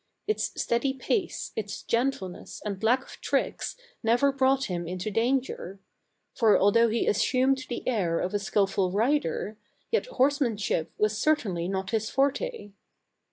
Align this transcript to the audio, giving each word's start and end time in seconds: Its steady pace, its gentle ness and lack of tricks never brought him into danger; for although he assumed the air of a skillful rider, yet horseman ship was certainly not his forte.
Its 0.25 0.59
steady 0.59 0.93
pace, 0.95 1.51
its 1.55 1.83
gentle 1.83 2.27
ness 2.27 2.59
and 2.65 2.81
lack 2.81 3.03
of 3.03 3.21
tricks 3.21 3.75
never 4.01 4.31
brought 4.31 4.63
him 4.63 4.87
into 4.87 5.11
danger; 5.11 5.79
for 6.33 6.57
although 6.57 6.89
he 6.89 7.05
assumed 7.05 7.63
the 7.69 7.87
air 7.87 8.17
of 8.19 8.33
a 8.33 8.39
skillful 8.39 8.91
rider, 8.91 9.59
yet 9.91 10.07
horseman 10.07 10.57
ship 10.57 10.91
was 10.97 11.15
certainly 11.15 11.67
not 11.67 11.91
his 11.91 12.09
forte. 12.09 12.71